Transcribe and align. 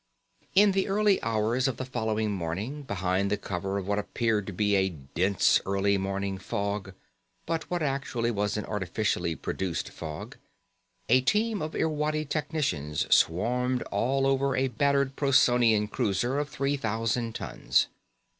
In 0.55 0.71
the 0.71 0.87
early 0.87 1.21
hours 1.21 1.67
of 1.67 1.77
the 1.77 1.85
following 1.85 2.31
morning, 2.31 2.81
behind 2.81 3.29
the 3.29 3.37
cover 3.37 3.77
of 3.77 3.87
what 3.87 3.99
appeared 3.99 4.47
to 4.47 4.51
be 4.51 4.75
a 4.75 4.89
dense 4.89 5.61
early 5.63 5.95
morning 5.99 6.39
fog 6.39 6.95
but 7.45 7.69
what 7.69 7.83
actually 7.83 8.31
was 8.31 8.57
an 8.57 8.65
artificially 8.65 9.35
produced 9.35 9.89
fog, 9.89 10.37
a 11.07 11.21
team 11.21 11.61
of 11.61 11.75
Irwadi 11.75 12.25
technicians 12.25 13.05
swarmed 13.15 13.83
all 13.91 14.25
over 14.25 14.55
a 14.55 14.69
battered 14.69 15.15
Procyonian 15.15 15.87
cruiser 15.87 16.39
of 16.39 16.49
three 16.49 16.77
thousand 16.77 17.35
tons. 17.35 17.85